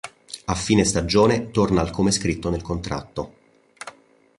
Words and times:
A 0.45 0.55
fine 0.55 0.83
stagione 0.83 1.51
torna 1.51 1.79
al 1.81 1.91
come 1.91 2.09
scritto 2.09 2.49
nel 2.49 2.63
contratto. 2.63 3.33